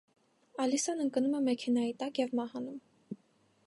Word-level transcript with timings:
Ալիսան 0.63 1.03
ընկնում 1.05 1.37
է 1.41 1.43
մեքենայի 1.51 1.95
տակ 2.03 2.21
և 2.25 2.37
մահանում։ 2.43 2.85